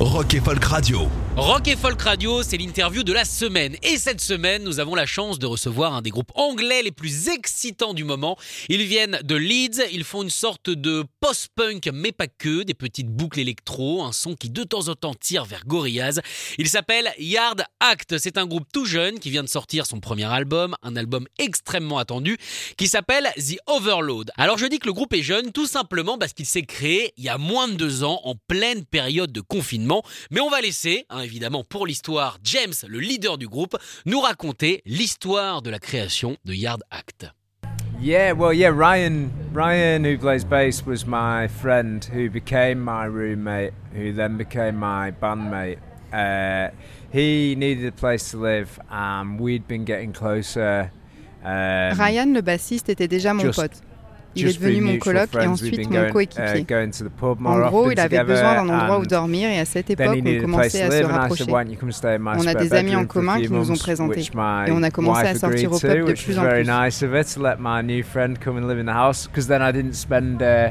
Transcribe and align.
Rock 0.00 0.34
et 0.34 0.40
Folk 0.40 0.64
Radio. 0.64 1.08
Rock 1.36 1.66
et 1.66 1.76
Folk 1.76 2.00
Radio, 2.02 2.42
c'est 2.44 2.56
l'interview 2.56 3.02
de 3.02 3.12
la 3.12 3.24
semaine. 3.24 3.76
Et 3.82 3.96
cette 3.96 4.20
semaine, 4.20 4.62
nous 4.62 4.78
avons 4.78 4.94
la 4.94 5.06
chance 5.06 5.40
de 5.40 5.46
recevoir 5.46 5.92
un 5.92 6.02
des 6.02 6.10
groupes 6.10 6.30
anglais 6.36 6.82
les 6.82 6.92
plus 6.92 7.28
excitants 7.28 7.94
du 7.94 8.04
moment. 8.04 8.36
Ils 8.68 8.84
viennent 8.84 9.18
de 9.24 9.34
Leeds, 9.34 9.82
ils 9.92 10.04
font 10.04 10.22
une 10.22 10.30
sorte 10.30 10.70
de 10.70 11.04
post-punk, 11.20 11.90
mais 11.92 12.12
pas 12.12 12.28
que, 12.28 12.62
des 12.62 12.74
petites 12.74 13.08
boucles 13.08 13.40
électro, 13.40 14.04
un 14.04 14.12
son 14.12 14.34
qui 14.34 14.50
de 14.50 14.62
temps 14.62 14.88
en 14.88 14.94
temps 14.94 15.14
tire 15.14 15.44
vers 15.44 15.64
Gorillaz. 15.64 16.20
Il 16.58 16.68
s'appelle 16.68 17.12
Yard 17.18 17.64
Act. 17.80 18.18
C'est 18.18 18.38
un 18.38 18.46
groupe 18.46 18.66
tout 18.72 18.84
jeune 18.84 19.18
qui 19.18 19.30
vient 19.30 19.42
de 19.42 19.48
sortir 19.48 19.84
son 19.86 19.98
premier 19.98 20.26
album, 20.26 20.76
un 20.82 20.94
album 20.94 21.26
extrêmement 21.38 21.98
attendu, 21.98 22.36
qui 22.76 22.86
s'appelle 22.86 23.28
The 23.36 23.58
Overload. 23.66 24.30
Alors 24.36 24.58
je 24.58 24.66
dis 24.66 24.78
que 24.78 24.86
le 24.86 24.92
groupe 24.92 25.14
est 25.14 25.22
jeune 25.22 25.50
tout 25.50 25.66
simplement 25.66 26.18
parce 26.18 26.34
qu'il 26.34 26.46
s'est 26.46 26.62
créé 26.62 27.12
il 27.16 27.24
y 27.24 27.28
a 27.28 27.38
moins 27.38 27.66
de 27.66 27.74
deux 27.74 28.04
ans, 28.04 28.20
en 28.22 28.34
pleine 28.48 28.84
période 28.84 29.32
de 29.32 29.40
confinement. 29.40 29.87
Mais 30.30 30.40
on 30.40 30.50
va 30.50 30.60
laisser, 30.60 31.04
hein, 31.10 31.20
évidemment 31.20 31.64
pour 31.64 31.86
l'histoire, 31.86 32.38
James, 32.44 32.74
le 32.86 32.98
leader 32.98 33.38
du 33.38 33.48
groupe, 33.48 33.76
nous 34.06 34.20
raconter 34.20 34.82
l'histoire 34.86 35.62
de 35.62 35.70
la 35.70 35.78
création 35.78 36.36
de 36.44 36.54
Yard 36.54 36.82
Act. 36.90 37.26
Yeah, 38.00 38.32
well, 38.32 38.52
yeah, 38.52 38.70
Ryan, 38.70 39.30
Ryan, 39.52 40.04
who 40.04 40.16
plays 40.18 40.44
bass, 40.44 40.86
was 40.86 41.04
my 41.04 41.48
friend 41.48 42.04
who 42.04 42.30
became 42.30 42.78
my 42.78 43.06
roommate, 43.06 43.72
who 43.92 44.12
then 44.12 44.36
became 44.36 44.76
my 44.76 45.10
bandmate. 45.10 45.78
Uh, 46.12 46.70
he 47.12 47.56
needed 47.56 47.86
a 47.86 47.92
place 47.92 48.30
to 48.30 48.38
live, 48.38 48.78
and 48.88 49.40
we'd 49.40 49.66
been 49.66 49.84
getting 49.84 50.12
closer. 50.12 50.92
Um, 51.44 51.98
Ryan, 51.98 52.34
le 52.34 52.40
bassiste, 52.40 52.88
était 52.88 53.08
déjà 53.08 53.34
mon 53.34 53.42
just- 53.42 53.58
pote. 53.60 53.82
Il 54.38 54.48
est 54.48 54.58
devenu 54.58 54.80
mon 54.80 54.98
coloc 54.98 55.28
et 55.34 55.46
ensuite 55.46 55.90
mon 55.90 56.10
coéquipier. 56.10 56.60
uh, 56.60 57.24
more 57.38 57.56
En 57.56 57.68
gros, 57.68 57.90
il 57.90 58.00
avait 58.00 58.24
besoin 58.24 58.54
d'un 58.54 58.68
endroit 58.68 58.98
où 59.00 59.06
dormir 59.06 59.48
et 59.50 59.58
à 59.58 59.64
cette 59.64 59.90
époque, 59.90 60.06
on 60.24 60.40
commençait 60.40 60.82
à 60.82 60.90
se 60.90 61.04
rapprocher. 61.04 61.44
said, 61.44 61.52
"Why 61.52 61.64
don't 61.64 61.72
you 61.72 61.78
come 61.78 61.92
stay 61.92 62.14
in 62.14 62.18
my 62.18 62.36
On 62.38 62.46
a 62.46 62.54
des 62.54 62.72
amis 62.74 62.96
en 62.96 63.06
commun 63.06 63.40
qui 63.40 63.50
nous 63.50 63.70
ont 63.70 63.72
months?" 63.72 63.82
présentés. 63.82 64.20
Et 64.66 64.70
on 64.72 64.82
a 64.82 64.90
commencé 64.90 65.26
à 65.26 65.34
sortir 65.34 65.72
au 65.72 65.78
pub 65.78 66.06
de 66.06 66.12
plus 66.12 66.28
was 66.28 66.38
en 66.38 66.42
very 66.42 66.64
plus. 66.64 66.72
nice 66.72 67.02
of 67.02 67.12
her 67.12 67.24
to 67.24 67.40
let 67.40 67.56
my 67.58 67.82
new 67.82 68.02
friend 68.02 68.38
come 68.38 68.56
and 68.56 68.66
live 68.68 68.78
in 68.78 68.86
the 68.86 68.94
house 68.94 69.26
because 69.26 69.46
then 69.48 69.62
I 69.62 69.72
didn't 69.72 69.94
spend 69.94 70.42
uh, 70.42 70.70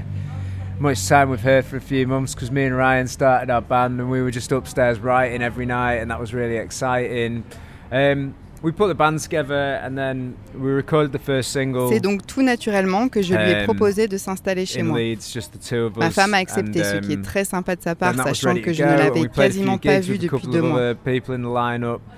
much 0.79 1.07
time 1.07 1.29
with 1.29 1.41
her 1.43 1.61
for 1.61 1.77
a 1.77 1.81
few 1.81 2.05
months 2.07 2.33
because 2.35 2.51
me 2.51 2.65
and 2.65 2.75
Ryan 2.75 3.07
started 3.07 3.49
our 3.49 3.61
band 3.61 3.99
and 3.99 4.09
we 4.09 4.21
were 4.21 4.31
just 4.31 4.51
upstairs 4.51 4.99
writing 4.99 5.41
every 5.41 5.65
night 5.65 5.95
and 5.95 6.11
that 6.11 6.19
was 6.19 6.33
really 6.33 6.57
exciting. 6.57 7.43
Um, 7.91 8.35
we 8.63 8.71
put 8.71 8.87
the 8.87 8.97
band 8.97 9.19
together 9.19 9.79
and 9.83 9.95
then 9.95 10.33
we 10.57 10.71
recorded 10.71 11.11
the 11.11 11.23
first 11.23 11.51
single 11.51 11.89
C'est 11.89 11.99
donc 11.99 12.25
tout 12.25 12.41
naturellement 12.41 13.09
que 13.09 13.21
je 13.21 13.33
lui 13.33 13.51
ai 13.51 13.57
Um, 13.57 13.65
proposé 13.65 14.07
de 14.07 14.17
s'installer 14.17 14.65
chez 14.65 14.83
moi. 14.83 14.99
Leeds, 14.99 15.31
just 15.33 15.51
the 15.51 15.59
two 15.59 15.85
of 15.87 15.93
us. 15.93 15.99
Ma 15.99 16.09
femme 16.09 16.33
a 16.33 16.37
accepté, 16.37 16.81
and, 16.81 16.85
ce 16.85 16.97
qui 16.97 17.13
est 17.13 17.17
um, 17.17 17.21
très 17.21 17.45
sympa 17.45 17.75
de 17.75 17.81
sa 17.81 17.95
part, 17.95 18.15
sachant 18.15 18.55
que 18.55 18.73
je 18.73 18.83
ne 18.83 18.89
l'avais 18.89 19.27
quasiment 19.27 19.77
pas 19.77 19.99
vu 19.99 20.17
depuis 20.17 20.47
deux 20.47 20.61
mois. 20.61 20.93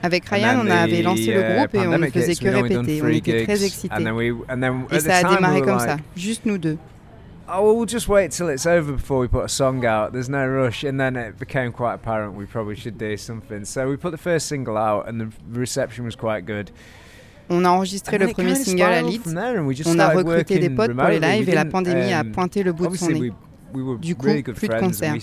Avec 0.04 0.26
Ryan, 0.26 0.62
on 0.64 0.70
avait 0.70 1.02
lancé 1.02 1.34
le 1.34 1.42
uh, 1.42 1.56
groupe 1.56 1.76
et 1.76 1.88
on 1.88 1.98
ne 1.98 2.08
faisait 2.08 2.36
que 2.36 2.48
répéter. 2.48 3.02
On 3.04 3.08
était 3.08 3.44
très 3.44 3.64
excités. 3.64 3.96
Et 4.92 5.00
ça 5.00 5.18
a 5.18 5.36
démarré 5.36 5.62
comme 5.62 5.80
ça, 5.80 5.98
juste 6.16 6.46
nous 6.46 6.58
deux. 6.58 6.78
Oh, 7.52 7.74
well, 7.74 7.86
just 7.86 8.08
wait 8.08 8.32
till 8.32 8.48
it's 8.50 8.66
over 8.66 8.92
before 8.94 9.20
we 9.20 9.28
put 9.28 9.44
a 9.44 9.50
song 9.50 9.84
out. 9.84 10.14
There's 10.14 10.30
no 10.30 10.46
rush. 10.48 10.84
And 10.84 11.00
then 11.00 11.16
it 11.16 11.40
became 11.40 11.72
quite 11.72 11.96
apparent 11.96 12.36
we 12.36 12.46
probably 12.46 12.76
should 12.76 12.98
do 12.98 13.18
something. 13.18 13.66
So 13.66 13.90
we 13.90 13.98
put 13.98 14.12
the 14.12 14.18
first 14.18 14.48
single 14.48 14.78
out, 14.78 15.08
and 15.08 15.20
the 15.20 15.32
reception 15.50 16.06
was 16.06 16.16
quite 16.16 16.46
good. 16.46 16.72
On 17.50 17.66
a 17.66 17.70
enregistré 17.70 18.20
le 18.20 18.28
premier 18.28 18.54
single 18.56 18.84
à 18.84 19.02
Leeds. 19.02 19.34
On 19.88 20.00
a 20.00 20.10
recruté 20.10 20.60
des 20.60 20.70
potes 20.70 20.96
pour 20.96 21.08
les 21.08 21.20
lives 21.20 21.50
et 21.50 21.56
la 21.56 21.66
pandémie 21.66 22.14
a 22.14 22.22
um, 22.22 22.32
pointé 22.32 22.62
le 22.62 22.74
bout 22.74 22.88
de 22.88 22.96
son 22.96 23.10
nez. 23.10 23.20
we, 23.20 23.32
we 23.74 23.84
were 23.84 23.98
Du 23.98 24.16
coup, 24.16 24.28
really 24.28 24.44
plus 24.44 24.68
de 24.68 24.80
concerts. 24.80 25.16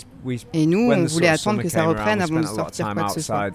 Et 0.53 0.67
nous, 0.67 0.91
on 0.91 1.05
voulait 1.05 1.29
attendre 1.29 1.63
que 1.63 1.69
ça 1.69 1.85
reprenne 1.85 2.21
avant 2.21 2.41
de 2.41 2.47
sortir 2.47 2.93
quoi 2.93 3.05
que 3.05 3.13
ce 3.13 3.21
soit. 3.21 3.51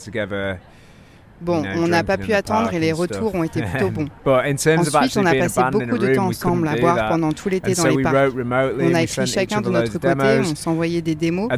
Bon, 1.41 1.63
on 1.75 1.87
n'a 1.87 2.03
pas 2.03 2.17
pu 2.17 2.33
attendre 2.33 2.73
et 2.73 2.79
les 2.79 2.91
retours 2.91 3.33
ont 3.35 3.43
été 3.43 3.61
plutôt 3.61 3.89
bons. 3.89 4.07
Ensuite, 4.25 5.17
on 5.17 5.25
a 5.25 5.33
passé 5.33 5.61
beaucoup 5.71 5.97
de 5.97 6.15
temps 6.15 6.27
ensemble 6.27 6.67
à 6.67 6.75
boire 6.75 7.09
pendant 7.09 7.31
tout 7.31 7.49
l'été 7.49 7.73
dans 7.73 7.87
les 7.87 8.03
parcs. 8.03 8.33
On 8.79 8.93
a 8.93 9.03
écrit 9.03 9.27
chacun 9.27 9.61
de 9.61 9.69
notre 9.69 9.91
côté, 9.91 10.13
on 10.17 10.55
s'envoyait 10.55 11.01
des 11.01 11.15
démos. 11.15 11.49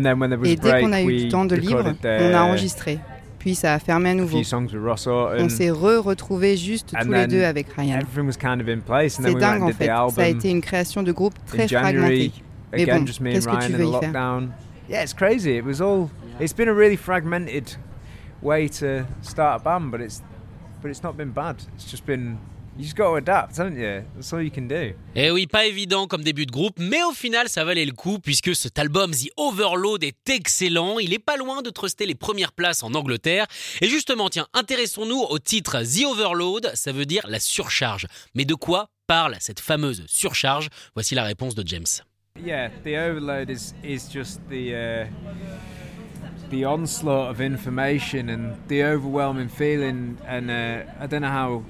Et 0.46 0.56
dès 0.56 0.82
qu'on 0.82 0.94
a 0.94 1.02
eu 1.02 1.16
du 1.16 1.28
temps 1.30 1.46
de 1.46 1.56
libre, 1.56 1.94
on 2.04 2.34
a 2.34 2.42
enregistré. 2.44 3.00
Puis 3.40 3.56
ça 3.56 3.74
a 3.74 3.80
fermé 3.80 4.12
à 4.12 4.14
nouveau. 4.14 4.38
On 4.40 5.50
s'est 5.50 5.70
re-retrouvés 5.70 6.56
juste 6.56 6.94
tous 6.98 7.12
les 7.12 7.28
deux 7.28 7.44
avec 7.44 7.68
Ryan. 7.74 8.00
Everything 8.00 8.26
was 8.26 8.38
kind 8.38 8.62
of 8.62 8.70
in 8.70 8.80
place, 8.80 9.20
and 9.20 9.24
C'est 9.24 9.34
dingue 9.36 9.64
en 9.64 9.72
fait. 9.72 9.88
Ça 9.88 10.24
a 10.24 10.28
été 10.28 10.50
une 10.50 10.62
création 10.62 11.04
de 11.04 11.12
groupe 11.12 11.34
très 11.46 11.68
fragmentée. 11.68 12.32
Mais 12.72 12.86
bon, 12.86 13.04
qu'est-ce 13.04 13.48
que 13.48 13.66
tu 13.66 13.74
veux 13.74 13.86
y 13.86 14.00
faire? 14.00 14.42
Yeah, 14.90 15.04
it's 15.04 15.14
crazy. 15.14 15.58
It 15.58 15.66
was 15.66 15.82
all. 15.82 16.10
It's 16.40 16.54
been 16.54 16.68
a 16.68 16.74
really 16.74 16.98
fragmented 16.98 17.78
way 18.44 18.70
to 18.70 19.06
start 19.22 19.62
a 19.62 19.64
band, 19.64 19.92
but 19.92 20.02
it's 20.02 20.22
but 20.82 20.90
it's 20.90 21.04
not 21.04 21.16
been 21.16 21.32
bad. 21.32 21.56
It's 21.76 21.90
just 21.90 22.06
been. 22.06 22.38
You 22.76 22.86
just 22.86 22.98
got 22.98 23.12
to 23.12 23.16
adapt, 23.18 23.56
haven't 23.58 23.78
you? 23.78 24.04
That's 24.16 24.34
all 24.34 24.42
you 24.42 24.50
can 24.50 24.64
do. 24.68 24.96
Eh 25.14 25.30
oui, 25.30 25.46
pas 25.46 25.68
évident 25.68 26.08
comme 26.08 26.24
début 26.24 26.48
de 26.48 26.52
groupe, 26.52 26.80
mais 26.80 27.04
au 27.04 27.12
final 27.12 27.48
ça 27.48 27.64
valait 27.64 27.86
le 27.86 27.92
coup 27.92 28.18
puisque 28.18 28.56
cet 28.56 28.80
album 28.80 29.12
The 29.12 29.30
Overload 29.38 30.04
est 30.04 30.28
excellent. 30.28 30.98
Il 30.98 31.14
est 31.14 31.20
pas 31.20 31.38
loin 31.38 31.62
de 31.62 31.70
truster 31.70 32.08
les 32.08 32.16
premières 32.16 32.52
places 32.52 32.82
en 32.82 32.96
Angleterre. 32.96 33.46
Et 33.82 33.88
justement, 33.88 34.28
tiens, 34.28 34.48
intéressons-nous 34.56 35.20
au 35.20 35.38
titre 35.38 35.84
The 35.84 36.04
Overload, 36.06 36.72
ça 36.74 36.92
veut 36.92 37.06
dire 37.06 37.28
la 37.28 37.40
surcharge. 37.40 38.08
Mais 38.34 38.44
de 38.44 38.56
quoi 38.56 38.90
parle 39.06 39.36
cette 39.40 39.60
fameuse 39.60 40.04
surcharge? 40.08 40.70
Voici 40.96 41.14
la 41.14 41.26
réponse 41.26 41.54
de 41.54 41.62
James. 41.68 41.86
Yeah, 42.44 42.72
the 42.84 42.96
overload 42.98 43.52
is 43.52 43.76
is 43.84 44.12
just 44.12 44.42
the 44.50 44.74
uh, 44.74 45.06
the 46.54 46.66
onslaught 46.66 47.32
of 47.32 47.42
information 47.42 48.30
and 48.30 48.56
the 48.68 48.84
overwhelming 48.84 49.50
feeling. 49.50 50.18
And 50.28 50.50
uh, 50.50 50.84
I 51.00 51.08
don't 51.08 51.22
know 51.22 51.28
how 51.28 51.64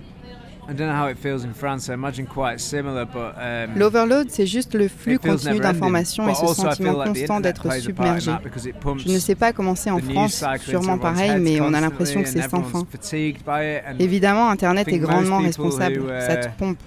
I 0.65 0.71
don't 0.73 0.87
know 0.87 0.95
how 0.95 1.07
it 1.07 1.17
feels 1.17 1.43
in 1.43 1.53
France. 1.53 1.89
I 1.89 1.93
imagine 1.93 2.25
quite 2.25 2.61
similar, 2.61 3.05
but 3.05 3.35
um, 3.37 3.77
L'overload, 3.77 4.29
c'est 4.29 4.45
juste 4.45 4.75
le 4.75 4.87
flux 4.87 5.19
continu 5.19 5.59
d'informations 5.59 6.29
et 6.29 6.35
ce 6.35 6.47
sentiment 6.53 6.93
like 6.93 7.07
constant 7.07 7.41
d'être 7.41 7.69
submergé. 7.81 8.31
that 8.31 8.43
because 8.43 8.65
it 8.65 8.79
pumps 8.79 9.03
Je 9.05 9.11
ne 9.11 9.19
sais 9.19 9.35
pas 9.35 9.51
comment 9.51 9.75
c'est 9.75 9.89
en 9.89 9.99
France, 9.99 10.43
sûrement 10.59 10.97
pareil, 10.97 11.39
mais 11.39 11.59
on 11.59 11.73
a 11.73 11.81
l'impression 11.81 12.21
que 12.21 12.29
c'est 12.29 12.47
sans 12.49 12.63
fin. 12.63 12.85
Évidemment, 13.99 14.49
Internet 14.49 14.87
est 14.87 14.99
grandement 14.99 15.39
responsable. 15.39 15.99
who, 15.99 16.07
uh, 16.07 16.21
Ça 16.21 16.35
te 16.37 16.57
pompe. 16.57 16.77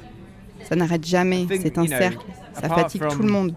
Ça 0.68 0.74
n'arrête 0.74 1.06
jamais. 1.06 1.46
C'est 1.50 1.76
un 1.76 1.86
cercle. 1.86 2.24
Ça 2.54 2.68
fatigue 2.68 3.02
tout 3.08 3.22
le 3.22 3.30
monde. 3.30 3.54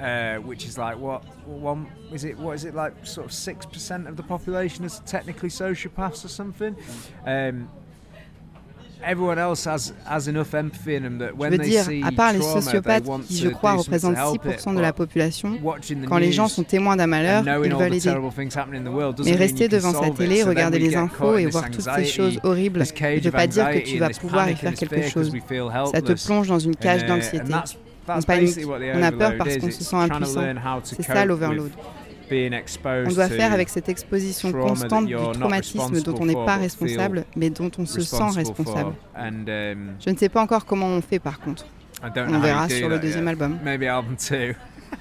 Uh, 0.00 0.36
which 0.36 0.66
is 0.66 0.76
like 0.78 0.98
what 0.98 1.22
one 1.46 1.86
is 2.12 2.24
it? 2.24 2.38
What 2.38 2.54
is 2.54 2.64
it 2.64 2.74
like? 2.74 2.94
Sort 3.06 3.26
of 3.26 3.32
six 3.32 3.66
percent 3.66 4.08
of 4.08 4.16
the 4.16 4.22
population 4.22 4.84
is 4.84 5.00
technically 5.06 5.50
sociopaths 5.50 6.24
or 6.24 6.28
something? 6.28 6.76
Um, 7.26 7.68
everyone 9.04 9.38
else 9.38 9.64
has 9.66 9.92
has 10.06 10.28
enough 10.28 10.54
empathy 10.54 10.96
in 10.96 11.02
them 11.02 11.18
that 11.18 11.32
Je 11.38 11.56
they 11.56 11.70
dire, 11.70 11.84
see 11.84 12.02
à 12.02 12.10
part 12.12 12.32
les 12.32 12.38
trauma, 12.38 12.60
sociopathes 12.60 13.04
qui, 13.26 13.38
je 13.38 13.48
crois, 13.48 13.74
représentent 13.74 14.16
help 14.16 14.44
it, 14.46 14.60
6% 14.60 14.74
de 14.74 14.80
la 14.80 14.92
population, 14.92 15.58
watching 15.62 16.02
the 16.02 16.08
quand 16.08 16.18
les 16.18 16.32
gens 16.32 16.48
sont 16.48 16.64
témoins 16.64 16.96
d'un 16.96 17.06
malheur, 17.06 17.42
ils 17.44 17.50
all 17.50 17.60
veulent 17.60 17.90
the 17.90 17.94
aider. 17.94 18.00
terrible 18.00 18.32
things 18.32 18.56
happening 18.56 18.80
in 18.80 18.84
the 18.84 18.94
world 18.94 19.16
doesn't 19.16 19.30
Mais 19.30 19.36
rester 19.36 19.68
devant 19.68 19.92
sa 19.92 20.10
télé, 20.10 20.42
regarder 20.42 20.78
les 20.78 20.96
infos 20.96 21.36
et 21.36 21.46
voir 21.46 21.70
toutes 21.70 21.82
ces 21.82 22.04
choses 22.04 22.40
horribles 22.42 22.80
ne 22.80 22.84
cage 22.84 23.20
veut 23.20 23.30
pas 23.30 23.46
dire 23.46 23.64
que 23.64 23.70
anxiety 23.70 23.92
tu 23.92 23.98
vas 23.98 24.10
pouvoir 24.10 24.50
y 24.50 24.56
faire 24.56 24.74
quelque 24.74 25.08
chose. 25.08 25.32
Ça 25.92 26.02
te 26.02 26.24
plonge 26.24 26.48
dans 26.48 26.58
une 26.58 26.76
cage 26.76 27.02
uh, 27.02 27.06
d'anxiété. 27.06 27.52
On 28.08 28.22
panique. 28.22 28.58
On 28.94 29.02
a 29.02 29.12
peur 29.12 29.32
parce 29.38 29.56
qu'on 29.58 29.70
se 29.70 29.84
sent 29.84 29.96
impuissant. 29.96 30.42
C'est 30.84 31.02
ça 31.02 31.24
l'overload. 31.24 31.70
On 32.30 33.12
doit 33.12 33.28
faire 33.28 33.52
avec 33.52 33.68
cette 33.68 33.88
exposition 33.88 34.50
constante 34.52 35.06
du 35.06 35.14
traumatisme 35.14 36.02
dont 36.02 36.14
on 36.20 36.26
n'est 36.26 36.34
pas 36.34 36.56
responsable, 36.56 37.24
mais 37.36 37.50
dont 37.50 37.70
on 37.78 37.86
se 37.86 38.00
sent 38.00 38.30
responsable. 38.34 38.92
um, 39.16 39.94
Je 40.04 40.10
ne 40.10 40.16
sais 40.16 40.28
pas 40.28 40.42
encore 40.42 40.64
comment 40.64 40.86
on 40.86 41.00
fait 41.00 41.18
par 41.18 41.40
contre. 41.40 41.66
On 42.02 42.40
verra 42.40 42.68
sur 42.68 42.88
le 42.88 42.98
deuxième 42.98 43.28
album. 43.28 43.58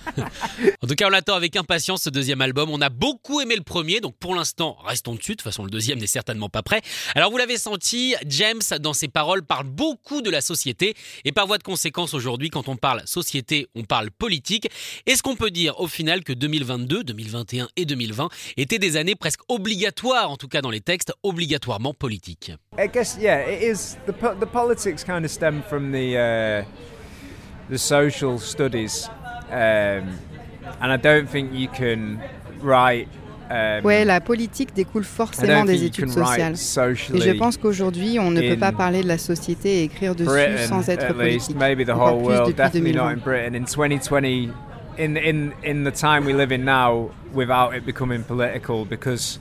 En 0.82 0.88
tout 0.88 0.96
cas, 0.96 1.08
on 1.08 1.10
l'attend 1.10 1.36
avec 1.36 1.56
impatience 1.56 2.04
ce 2.04 2.10
deuxième 2.10 2.42
album. 2.42 2.70
On 2.70 2.82
a 2.82 2.90
beaucoup 2.90 3.42
aimé 3.42 3.56
le 3.56 3.64
premier, 3.64 4.02
donc 4.02 4.16
pour 4.18 4.36
l'instant, 4.36 4.78
restons 4.86 5.16
dessus. 5.16 5.32
De 5.32 5.36
toute 5.38 5.44
façon, 5.44 5.64
le 5.64 5.70
deuxième 5.70 6.00
n'est 6.00 6.08
certainement 6.08 6.50
pas 6.50 6.62
prêt. 6.62 6.82
Alors, 7.16 7.32
vous 7.32 7.38
l'avez 7.38 7.58
senti, 7.58 8.16
James, 8.26 8.62
dans 8.82 8.94
ses 8.94 9.08
paroles, 9.08 9.44
parle 9.44 9.68
beaucoup 9.68 10.22
de 10.22 10.30
la 10.30 10.42
société. 10.42 10.96
Et 11.26 11.32
par 11.32 11.48
voie 11.48 11.58
de 11.58 11.64
conséquence, 11.64 12.14
aujourd'hui, 12.14 12.50
quand 12.50 12.68
on 12.68 12.76
parle 12.76 13.02
société, 13.06 13.68
on 13.76 13.84
parle 13.84 14.12
politique. 14.12 14.70
Est-ce 15.06 15.24
qu'on 15.24 15.36
peut 15.36 15.52
dire 15.52 15.80
au 15.80 15.88
final 15.88 16.24
que 16.24 16.34
2022, 16.34 17.04
2021 17.04 17.70
et 17.76 17.86
2020 17.86 18.30
étaient 18.58 18.80
des 18.80 18.98
années 18.98 19.16
presque 19.16 19.42
obligatoires, 19.48 20.30
en 20.30 20.38
tout 20.38 20.48
cas 20.48 20.62
dans 20.62 20.72
les 20.72 20.82
textes, 20.82 21.14
obligatoirement 21.24 21.94
politiques? 21.94 22.52
I 22.78 22.88
guess 22.88 23.18
yeah, 23.20 23.50
it 23.50 23.62
is. 23.62 23.98
The 24.06 24.14
the 24.40 24.46
politics 24.46 25.04
kind 25.04 25.24
of 25.24 25.32
stem 25.32 25.62
from 25.64 25.92
the 25.92 26.18
uh, 26.18 26.64
the 27.70 27.78
um, 29.54 30.10
and 30.82 30.92
I 30.92 30.98
don't 30.98 31.28
think 31.30 31.54
you 31.54 31.68
can 31.68 32.20
write. 32.62 33.08
Um, 33.50 33.84
Ouais, 33.84 34.04
la 34.06 34.20
politique 34.22 34.74
découle 34.74 35.04
forcément 35.04 35.66
des 35.66 35.84
études 35.84 36.10
sociales. 36.10 36.54
Et 36.54 37.22
je 37.22 37.38
pense 37.38 37.58
qu'aujourd'hui, 37.58 38.18
on 38.20 38.32
ne 38.32 38.42
peut 38.42 38.58
pas 38.58 38.72
parler 38.72 39.04
de 39.04 39.08
la 39.08 39.18
société 39.18 39.82
et 39.82 39.84
écrire 39.84 40.16
dessus 40.16 40.30
Britain, 40.30 40.66
sans 40.68 40.90
être 40.90 41.14
politique. 41.14 41.56
maybe 41.56 41.86
the 41.86 41.90
whole 41.90 42.24
plus 42.24 42.38
world, 42.40 42.56
definitely 42.56 42.94
not 42.94 43.10
in 43.10 43.18
Britain. 43.18 43.54
In 43.54 43.66
2020, 43.66 44.50
in 44.98 45.18
in 45.18 45.52
in 45.64 45.84
the 45.84 45.92
time 45.92 46.26
we 46.26 46.34
live 46.34 46.52
in 46.52 46.64
now, 46.66 47.10
without 47.34 47.76
it 47.76 47.86
becoming 47.86 48.24
political, 48.24 48.86
because 48.86 49.40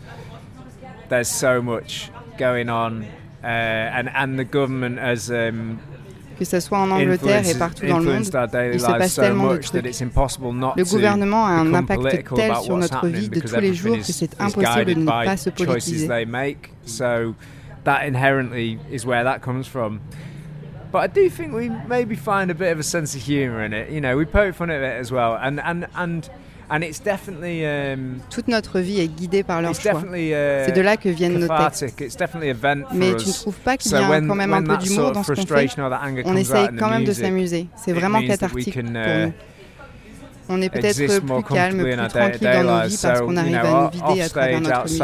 there's 1.09 1.29
so 1.29 1.63
much 1.63 2.11
going 2.39 2.69
on, 2.69 3.05
uh, 3.43 3.47
and 3.47 4.11
and 4.15 4.39
the 4.39 4.45
government 4.45 4.99
has 4.99 5.31
um, 5.31 5.79
Que 6.39 6.45
ce 6.45 6.61
soit 6.61 6.79
en 6.79 6.91
Angleterre 6.91 7.49
et 7.49 7.55
partout 7.55 7.87
dans 7.87 7.99
le 7.99 8.05
monde, 8.05 8.25
il 8.73 8.81
se 8.81 8.87
passe 8.87 9.15
tellement 9.15 9.53
de 9.53 9.59
trucs. 9.59 9.83
Le 9.83 10.91
gouvernement 10.91 11.47
a 11.47 11.51
un 11.51 11.75
impact 11.75 12.35
tel 12.35 12.57
sur 12.57 12.77
notre 12.77 13.07
vie 13.07 13.29
de 13.29 13.41
tous 13.41 13.61
les 13.61 13.75
jours 13.75 13.97
que 13.97 14.03
c'est 14.03 14.41
impossible 14.41 14.95
de 14.95 15.01
ne 15.01 15.07
pas 15.07 15.37
se 15.37 15.51
politiser. 15.51 16.09
that 17.85 18.07
inherently 18.07 18.79
is 18.91 19.05
where 19.05 19.25
that 19.25 19.43
comes 19.43 19.67
from. 19.67 20.01
But 20.91 20.99
I 20.99 21.07
do 21.07 21.31
think 21.31 21.55
we 21.55 21.71
maybe 21.89 22.17
find 22.17 22.51
a 22.51 22.55
bit 22.55 22.71
of 22.71 22.79
a 22.79 22.83
sense 22.83 23.15
of 23.15 23.23
humour 23.23 23.65
in 23.65 23.73
it. 23.73 23.91
You 23.91 24.01
know, 24.01 24.17
we 24.17 24.27
poke 24.27 24.55
fun 24.55 24.71
at 24.71 24.83
it 24.83 25.01
as 25.01 25.11
well, 25.11 25.39
and 25.41 25.59
and 25.61 25.87
and 25.95 26.29
and 26.73 26.83
it's 26.83 26.99
definitely 27.01 27.65
um, 27.67 28.21
Toute 28.31 28.49
notre 28.49 28.81
vie 28.81 29.01
est 29.01 29.09
guidée 29.09 29.43
par 29.43 29.61
leurs 29.61 29.73
it's 29.73 29.83
choix. 29.83 30.01
uh, 30.31 30.65
C'est 30.65 30.73
de 30.75 30.81
là 30.81 30.97
que 30.97 31.09
viennent 31.11 31.39
nos 31.39 31.47
textes. 31.47 31.85
Mais 32.95 33.15
tu 33.17 33.29
ne 33.29 33.33
trouves 33.33 33.57
pas 33.57 33.77
qu'il 33.77 33.93
y 33.93 33.95
So 33.95 34.03
a 34.03 34.09
when, 34.09 34.27
quand 34.27 34.35
même 34.35 34.55
un 34.55 34.63
peu 34.63 34.77
d'humour 34.79 35.13
dans 35.13 35.23
ce 35.23 35.33
qu'on 35.33 35.47
fait? 35.47 35.69
On 36.25 36.37
essaye 36.37 36.69
quand 36.79 36.89
même 36.89 37.05
de 37.05 37.13
s'amuser. 37.13 37.67
C'est 37.77 37.93
vraiment 37.93 38.23
cathartique 38.23 38.75
can, 38.75 38.81
pour 38.81 38.91
uh, 38.91 39.27
nous. 39.27 39.33
On 40.49 40.61
est 40.61 40.71
peut-être 40.71 40.97
plus 40.97 41.55
calme, 41.55 41.83
plus 41.83 42.09
tranquille 42.09 42.51
dans 42.53 42.65
nos 42.65 42.89
vies 42.89 42.99
parce 43.01 43.19
So, 43.19 43.27
qu'on 43.27 43.37
arrive 43.37 43.57
à 43.57 43.83
nous 43.83 43.91
vider 43.91 44.23
à 44.23 44.29
travers 44.29 44.61
notre 44.61 44.83
musique. 44.85 45.03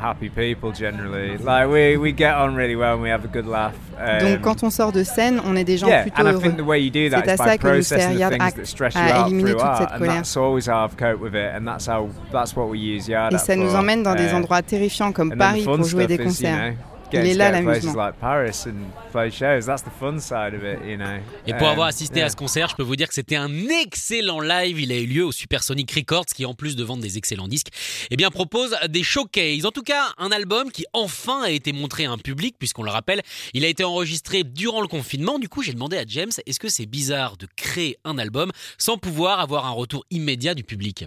Happy 0.00 0.28
people 0.30 0.72
generally. 0.72 1.36
Like 1.38 1.68
we, 1.68 1.96
we 1.96 2.12
get 2.12 2.34
on 2.34 2.54
really 2.56 2.74
well 2.76 2.94
and 2.94 3.02
we 3.02 3.10
have 3.10 3.24
a 3.24 3.28
good 3.28 3.46
laugh. 3.46 3.74
Um, 3.98 4.18
Donc 4.20 4.40
quand 4.40 4.62
on 4.62 4.70
sort 4.70 4.92
de 4.92 5.02
scène, 5.04 5.40
on 5.44 5.54
est 5.56 5.64
des 5.64 5.76
gens 5.76 5.88
yeah, 5.88 6.02
plutôt 6.04 6.20
and 6.22 6.26
I 6.28 6.32
heureux. 6.32 6.40
think 6.42 6.56
the 6.56 6.64
way 6.64 6.78
you 6.80 6.90
do 6.90 7.10
that 7.10 7.24
C'est 7.24 7.30
à 7.30 7.34
is 7.34 7.38
ça 7.38 7.44
by 7.44 7.58
processing 7.58 8.18
the 8.18 8.28
things 8.30 8.54
that 8.54 8.66
stress 8.66 8.94
you 8.94 9.00
out 9.00 9.28
through 9.28 9.52
toute 9.52 9.60
art, 9.60 9.78
cette 9.78 9.92
and 9.92 9.98
colère. 10.00 10.14
that's 10.14 10.36
always 10.36 10.66
how 10.66 10.84
I've 10.84 10.96
coped 10.96 11.20
with 11.20 11.34
it, 11.34 11.54
and 11.54 11.66
that's 11.66 11.86
how 11.86 12.08
that's 12.32 12.56
what 12.56 12.68
we 12.70 12.78
use 12.78 13.08
Yard 13.08 13.34
Et 13.34 13.38
ça 13.38 13.54
nous 13.56 13.74
emmène 13.74 14.02
dans 14.02 14.14
des 14.14 14.32
Uh, 14.32 14.36
endroits 14.36 14.62
terrifiants 14.62 15.12
comme 15.12 15.36
Paris 15.36 15.64
pour 15.64 15.82
jouer 15.84 16.06
des 16.06 16.14
is, 16.14 16.18
you 16.18 16.24
concerts. 16.24 16.56
know, 16.72 16.76
getting 17.10 17.36
to 17.38 17.60
go 17.60 17.62
places 17.64 17.94
like 17.94 18.14
Paris 18.20 18.66
and 18.66 18.90
play 19.12 19.30
shows. 19.30 19.66
That's 19.66 19.82
the 19.82 19.90
fun 19.98 20.18
side 20.20 20.54
of 20.54 20.62
it, 20.64 20.78
you 20.86 20.96
know. 20.96 21.18
Et 21.46 21.52
pour 21.54 21.68
Um, 21.68 21.72
avoir 21.72 21.86
assisté 21.88 22.18
yeah. 22.18 22.26
à 22.26 22.30
ce 22.30 22.36
concert, 22.36 22.68
je 22.68 22.76
peux 22.76 22.82
vous 22.82 22.96
dire 22.96 23.08
que 23.08 23.14
c'était 23.14 23.36
un 23.36 23.50
excellent 23.68 24.40
live. 24.40 24.80
Il 24.80 24.92
a 24.92 24.96
eu 24.96 25.06
lieu 25.06 25.24
au 25.24 25.32
Supersonic 25.32 25.90
Records, 25.92 26.26
qui 26.26 26.44
en 26.46 26.54
plus 26.54 26.76
de 26.76 26.84
vendre 26.84 27.02
des 27.02 27.18
excellents 27.18 27.48
disques, 27.48 27.68
eh 28.10 28.16
bien 28.16 28.30
propose 28.30 28.76
des 28.88 29.02
showcases. 29.02 29.66
En 29.66 29.70
tout 29.70 29.82
cas, 29.82 30.04
un 30.18 30.30
album 30.30 30.70
qui 30.70 30.84
enfin 30.92 31.42
a 31.42 31.50
été 31.50 31.72
montré 31.72 32.06
à 32.06 32.10
un 32.12 32.18
public, 32.18 32.56
puisqu'on 32.58 32.82
le 32.82 32.90
rappelle, 32.90 33.22
il 33.54 33.64
a 33.64 33.68
été 33.68 33.84
enregistré 33.84 34.44
durant 34.44 34.80
le 34.80 34.88
confinement. 34.88 35.38
Du 35.38 35.48
coup, 35.48 35.62
j'ai 35.62 35.72
demandé 35.72 35.96
à 35.96 36.04
James, 36.06 36.30
est-ce 36.46 36.60
que 36.60 36.68
c'est 36.68 36.86
bizarre 36.86 37.36
de 37.36 37.46
créer 37.56 37.96
un 38.04 38.18
album 38.18 38.50
sans 38.78 38.96
pouvoir 38.98 39.40
avoir 39.40 39.66
un 39.66 39.70
retour 39.72 40.04
immédiat 40.10 40.54
du 40.54 40.64
public? 40.64 41.06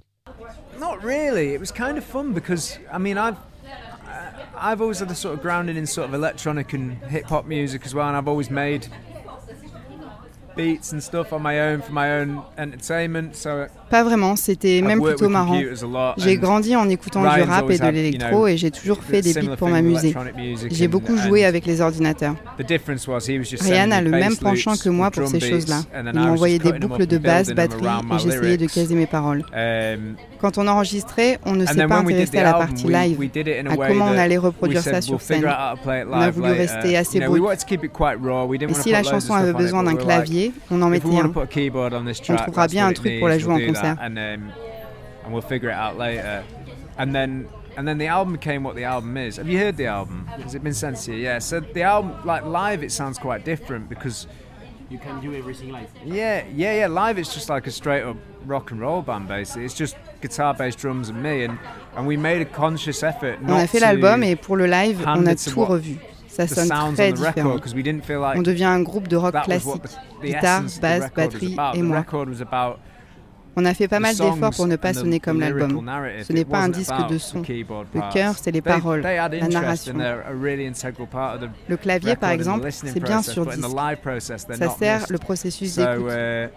Not 0.79 0.97
really. 1.03 1.53
It 1.53 1.59
was 1.59 1.71
kind 1.71 1.97
of 1.97 2.03
fun 2.03 2.33
because 2.33 2.79
I 2.93 2.97
mean 2.99 3.17
I've 3.17 3.35
I've 4.63 4.79
always 4.79 4.99
had 4.99 5.11
a 5.11 5.15
sort 5.15 5.33
of 5.33 5.41
grounding 5.41 5.75
in 5.75 5.85
sort 5.85 6.07
of 6.07 6.13
electronic 6.13 6.71
and 6.71 6.93
hip 7.03 7.25
hop 7.25 7.45
music 7.45 7.85
as 7.85 7.93
well, 7.93 8.07
and 8.07 8.15
I've 8.15 8.29
always 8.29 8.49
made 8.49 8.87
beats 10.55 10.93
and 10.93 11.03
stuff 11.03 11.33
on 11.33 11.41
my 11.41 11.59
own 11.59 11.81
for 11.81 11.91
my 11.91 12.13
own 12.13 12.45
entertainment. 12.57 13.35
So 13.35 13.67
Pas 13.93 14.01
vraiment, 14.03 14.35
c'était 14.35 14.81
même 14.81 14.99
plutôt 14.99 15.29
marrant. 15.29 15.61
J'ai 16.17 16.37
and 16.37 16.41
grandi 16.41 16.75
en 16.75 16.89
écoutant 16.89 17.21
du 17.21 17.41
rap 17.43 17.69
et 17.69 17.77
de 17.77 17.87
l'électro 17.89 18.47
et 18.47 18.57
j'ai 18.57 18.71
toujours 18.71 19.03
fait 19.03 19.21
des 19.21 19.35
beats 19.35 19.55
pour 19.55 19.69
m'amuser. 19.69 20.15
J'ai 20.71 20.87
beaucoup 20.87 21.15
joué 21.15 21.45
avec 21.45 21.67
les 21.67 21.79
ordinateurs. 21.79 22.33
The 22.57 22.65
difference 22.65 23.07
was 23.07 23.27
he 23.27 23.37
was 23.37 23.43
just 23.43 23.61
Ryan 23.61 23.91
a 23.91 24.01
le 24.01 24.09
même 24.09 24.35
penchant 24.35 24.75
que 24.77 24.89
moi 24.89 25.11
pour 25.11 25.27
ces 25.27 25.39
choses-là. 25.39 25.81
Il 26.11 26.19
m'envoyait 26.19 26.57
des 26.57 26.73
boucles 26.73 27.05
de 27.05 27.19
basse, 27.19 27.51
batterie 27.51 27.85
et 27.85 28.17
j'essayais 28.17 28.57
de 28.57 28.65
caser 28.65 28.95
mes 28.95 29.05
paroles. 29.05 29.45
Um, 29.55 30.15
Quand 30.41 30.57
on 30.57 30.67
enregistrait, 30.67 31.39
on 31.45 31.53
ne 31.53 31.65
s'est 31.65 31.85
pas 31.85 31.97
intéressé 31.97 32.39
à 32.39 32.43
la 32.43 32.53
partie 32.53 32.87
live, 32.87 33.29
à 33.69 33.77
comment 33.77 34.05
on 34.05 34.17
allait 34.17 34.37
reproduire 34.37 34.81
ça 34.81 35.01
sur 35.01 35.21
scène. 35.21 35.45
On 35.45 36.19
a 36.19 36.31
voulu 36.31 36.51
rester 36.51 36.97
assez 36.97 37.19
know, 37.19 37.31
we 37.31 37.39
brut. 37.39 38.63
Et 38.63 38.73
si 38.73 38.89
la 38.89 39.03
chanson 39.03 39.35
avait 39.35 39.53
besoin 39.53 39.83
d'un 39.83 39.95
clavier, 39.95 40.51
on 40.71 40.81
en 40.81 40.89
mettait 40.89 41.07
un. 41.09 41.31
on 41.31 42.35
trouvera 42.35 42.67
bien 42.67 42.87
un 42.87 42.93
truc 42.93 43.19
pour 43.19 43.27
la 43.27 43.37
jouer 43.37 43.53
en 43.53 43.59
we'll 43.73 43.82
do 43.83 43.87
that, 43.89 43.97
concert. 43.97 44.19
And, 44.21 44.43
um, 44.43 44.53
and 45.23 45.33
we'll 45.33 45.41
figure 45.41 45.69
it 45.69 45.73
out 45.73 45.97
later. 45.97 46.43
And 46.97 47.13
then 47.15 47.47
and 47.75 47.87
then 47.87 47.97
the 47.97 48.07
album 48.07 48.33
became 48.33 48.63
what 48.63 48.75
the 48.75 48.83
album 48.83 49.17
is. 49.17 49.37
Have 49.37 49.49
you 49.49 49.57
heard 49.57 49.77
the 49.77 49.87
album? 49.87 50.27
Has 50.27 50.53
it 50.53 50.63
been 50.63 50.73
sent 50.75 50.97
to 50.97 51.11
you? 51.13 51.17
Yeah. 51.23 51.39
So 51.39 51.59
the 51.59 51.81
album, 51.83 52.23
like 52.25 52.45
live, 52.45 52.83
it 52.83 52.91
sounds 52.91 53.17
quite 53.17 53.43
different 53.45 53.89
because 53.89 54.27
You 54.89 54.99
can 54.99 55.19
do 55.21 55.33
everything 55.33 55.71
live. 55.71 55.89
yeah, 56.05 56.43
yeah, 56.53 56.75
yeah. 56.81 56.87
Live, 56.87 57.17
it's 57.17 57.33
just 57.33 57.49
like 57.49 57.65
a 57.65 57.71
straight 57.71 58.03
up 58.03 58.17
rock 58.45 58.69
and 58.71 58.79
roll 58.79 59.01
band. 59.01 59.27
Basically, 59.27 59.65
it's 59.65 59.73
just 59.73 59.95
guitar, 60.21 60.53
bass, 60.53 60.75
drums, 60.75 61.09
and 61.09 61.23
me. 61.23 61.45
And 61.45 61.57
and 61.95 62.05
we 62.05 62.15
made 62.15 62.41
a 62.41 62.45
conscious 62.45 63.01
effort. 63.01 63.39
On 63.39 63.45
a 63.45 63.47
not 63.61 63.69
fait 63.69 63.79
to 63.79 63.85
l'album 63.85 64.21
et 64.23 64.35
pour 64.35 64.57
le 64.57 64.67
live, 64.67 65.01
on 65.01 65.03
a 65.03 65.15
hand 65.15 65.27
it 65.29 65.39
to 65.39 65.49
tout 65.51 65.59
what 65.61 65.69
revu. 65.71 65.97
Ça 66.27 66.47
the 66.47 66.55
sonne 66.55 66.67
sounds 66.67 66.95
très 66.97 67.11
on 67.11 67.15
the 67.15 67.21
record 67.21 67.35
différent. 67.35 67.55
because 67.55 67.73
we 67.75 67.81
didn't 67.83 68.05
feel 68.05 68.19
like 68.19 68.37
On 68.37 68.43
devient 68.43 68.65
un 68.65 68.83
groupe 68.83 69.07
de 69.07 69.17
rock 69.17 69.33
that 69.33 69.47
was 69.47 69.63
classique. 69.63 69.67
what 69.67 69.83
the, 69.83 70.27
the 70.27 70.33
Guitare, 70.33 70.43
essence 70.43 70.75
of 70.75 70.81
the 70.81 70.81
basse, 70.81 71.01
record 71.01 71.33
was 71.33 71.33
batterie 71.41 71.53
about. 71.53 71.75
et 71.77 71.81
moi. 71.81 72.77
On 73.55 73.65
a 73.65 73.73
fait 73.73 73.87
pas 73.87 73.99
mal 73.99 74.15
d'efforts 74.15 74.51
pour 74.55 74.67
ne 74.67 74.75
pas 74.75 74.93
sonner 74.93 75.19
comme 75.19 75.39
l'album. 75.39 75.89
Ce 76.23 76.33
n'est 76.33 76.45
pas 76.45 76.59
un 76.59 76.69
disque 76.69 76.93
de 77.09 77.17
son. 77.17 77.41
Le 77.41 78.13
cœur, 78.13 78.35
c'est 78.41 78.51
les 78.51 78.61
paroles, 78.61 79.01
la 79.01 79.47
narration. 79.47 79.93
Le 81.67 81.77
clavier, 81.77 82.15
par 82.15 82.31
exemple, 82.31 82.71
c'est 82.71 82.99
bien 82.99 83.21
sur 83.21 83.45
disque. 83.45 83.65
Ça 84.53 84.69
sert 84.69 85.05
le 85.09 85.17
processus 85.17 85.75
d'écoute. 85.75 86.11
uh, 86.11 86.49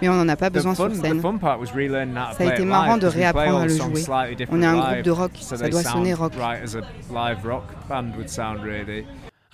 Mais 0.00 0.08
on 0.08 0.14
n'en 0.14 0.28
a 0.28 0.36
pas 0.36 0.50
besoin 0.50 0.74
sur 0.74 0.94
scène. 0.94 1.20
Ça 1.20 2.44
a 2.44 2.52
été 2.52 2.64
marrant 2.64 2.96
de 2.96 3.06
réapprendre 3.06 3.58
à 3.58 3.66
le 3.66 3.76
jouer. 3.76 4.04
On 4.50 4.62
est 4.62 4.66
un 4.66 4.78
groupe 4.78 5.02
de 5.02 5.10
rock, 5.10 5.32
ça 5.40 5.68
doit 5.68 5.82
sonner 5.82 6.14
rock. 6.14 6.32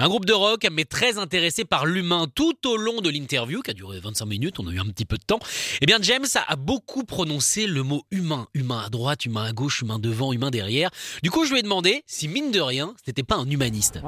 Un 0.04 0.08
groupe 0.08 0.26
de 0.26 0.34
rock, 0.34 0.66
mais 0.70 0.84
très 0.84 1.16
intéressé 1.16 1.64
par 1.64 1.86
l'humain 1.86 2.26
tout 2.34 2.52
au 2.66 2.76
long 2.76 3.00
de 3.00 3.08
l'interview, 3.08 3.62
qui 3.62 3.70
a 3.70 3.72
duré 3.72 4.00
25 4.00 4.26
minutes, 4.26 4.60
on 4.60 4.66
a 4.66 4.70
eu 4.70 4.78
un 4.78 4.84
petit 4.84 5.06
peu 5.06 5.16
de 5.16 5.22
temps. 5.22 5.38
Eh 5.80 5.86
bien, 5.86 5.96
James 6.02 6.26
a 6.46 6.56
beaucoup 6.56 7.04
prononcé 7.04 7.66
le 7.66 7.82
mot 7.82 8.02
humain. 8.10 8.46
Humain 8.52 8.82
à 8.84 8.90
droite, 8.90 9.24
humain 9.24 9.44
à 9.44 9.52
gauche, 9.52 9.80
humain 9.80 9.98
devant, 9.98 10.34
humain 10.34 10.50
derrière. 10.50 10.90
Du 11.22 11.30
coup, 11.30 11.46
je 11.46 11.52
lui 11.52 11.60
ai 11.60 11.62
demandé 11.62 12.02
si, 12.06 12.28
mine 12.28 12.50
de 12.50 12.60
rien, 12.60 12.92
c'était 13.02 13.22
pas 13.22 13.36
un 13.36 13.48
humaniste. 13.48 13.98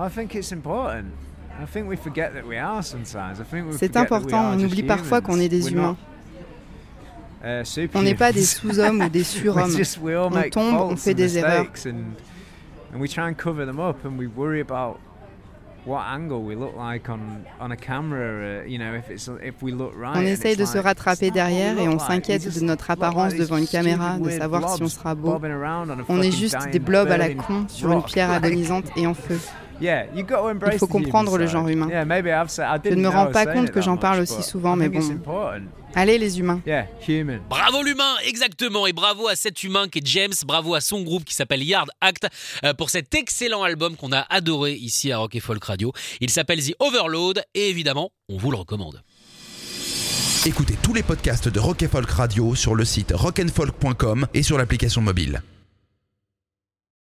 C'est 3.78 3.96
important, 3.96 4.50
on 4.52 4.60
oublie 4.60 4.82
parfois 4.82 5.22
qu'on 5.22 5.40
est 5.40 5.48
des 5.48 5.70
humains. 5.70 5.96
uh, 7.42 7.62
On 7.94 8.02
n'est 8.02 8.14
pas 8.14 8.32
des 8.32 8.44
sous-hommes 8.44 9.00
ou 9.00 9.08
des 9.08 9.24
surhommes. 9.24 9.74
On 10.02 10.50
tombe, 10.50 10.74
on 10.92 10.96
fait 10.96 11.12
and 11.12 11.14
des 11.14 11.38
erreurs. 11.38 11.66
What 15.86 16.02
angle 16.06 16.42
we 16.42 16.54
look 16.54 16.76
like 16.76 17.08
on, 17.08 17.44
on 17.60 17.70
a 17.70 17.76
camera, 17.76 18.62
uh, 18.62 18.64
you 18.66 18.78
know, 18.78 18.94
if, 18.94 19.08
it's, 19.10 19.28
if 19.42 19.62
we 19.62 19.72
look 19.72 19.92
right. 19.96 20.16
On 20.16 20.26
essaye 20.26 20.56
de 20.56 20.64
se 20.64 20.78
rattraper 20.78 21.30
derrière 21.30 21.78
et 21.78 21.88
on 21.88 21.98
s'inquiète 21.98 22.52
de 22.58 22.64
notre 22.64 22.90
apparence 22.90 23.34
devant 23.34 23.56
une 23.56 23.68
caméra, 23.68 24.18
de 24.18 24.30
savoir 24.30 24.74
si 24.74 24.82
on 24.82 24.88
sera 24.88 25.14
beau. 25.14 25.38
on 26.08 26.22
est 26.22 26.32
juste 26.32 26.56
des 26.72 26.78
blobs 26.78 27.08
à 27.08 27.16
la 27.16 27.34
con 27.34 27.66
sur 27.68 27.92
une 27.92 28.02
pierre 28.02 28.30
agonisante 28.30 28.86
et 28.96 29.06
en 29.06 29.14
feu. 29.14 29.38
Yeah, 29.80 30.06
you 30.14 30.22
got 30.24 30.36
to 30.36 30.48
embrace 30.50 30.74
Il 30.74 30.78
faut 30.78 30.86
the 30.86 30.90
human 30.90 31.04
comprendre 31.04 31.38
le 31.38 31.46
genre 31.46 31.68
humain. 31.68 31.88
Je 31.90 32.90
ne 32.90 33.00
me 33.00 33.08
rends 33.08 33.26
pas 33.26 33.46
compte 33.46 33.68
it 33.68 33.72
que 33.72 33.80
j'en 33.82 33.96
parle 33.96 34.20
aussi 34.20 34.36
but 34.36 34.42
souvent, 34.42 34.76
mais 34.76 34.88
bon. 34.88 35.00
Allez 35.94 36.18
les 36.18 36.38
humains. 36.38 36.60
Bravo 37.48 37.82
l'humain, 37.82 38.16
exactement, 38.26 38.86
et 38.86 38.92
bravo 38.92 39.28
à 39.28 39.34
cet 39.34 39.64
humain 39.64 39.88
qui 39.88 40.00
est 40.00 40.06
James, 40.06 40.34
bravo 40.46 40.74
à 40.74 40.82
son 40.82 41.02
groupe 41.02 41.24
qui 41.24 41.34
s'appelle 41.34 41.62
Yard 41.62 41.88
Act 42.02 42.28
euh, 42.64 42.74
pour 42.74 42.90
cet 42.90 43.14
excellent 43.14 43.62
album 43.62 43.96
qu'on 43.96 44.12
a 44.12 44.20
adoré 44.28 44.74
ici 44.74 45.10
à 45.10 45.18
Rock 45.18 45.34
et 45.36 45.40
Folk 45.40 45.64
Radio. 45.64 45.92
Il 46.20 46.28
s'appelle 46.28 46.62
The 46.62 46.74
Overload 46.80 47.42
et 47.54 47.70
évidemment, 47.70 48.10
on 48.28 48.36
vous 48.36 48.50
le 48.50 48.58
recommande. 48.58 49.02
Écoutez 50.44 50.76
tous 50.82 50.92
les 50.92 51.02
podcasts 51.02 51.48
de 51.48 51.58
Rock 51.58 51.82
and 51.82 51.88
Folk 51.90 52.10
Radio 52.10 52.54
sur 52.54 52.74
le 52.74 52.84
site 52.84 53.12
rockandfolk.com 53.14 54.26
et 54.34 54.42
sur 54.42 54.58
l'application 54.58 55.00
mobile. 55.00 55.42